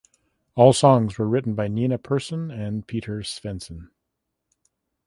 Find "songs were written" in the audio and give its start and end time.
0.73-1.53